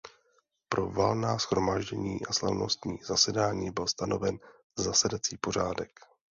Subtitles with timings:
[0.69, 4.39] Pro valná shromáždění a slavnostní zasedání byl stanoven
[4.77, 5.99] zasedací pořádek.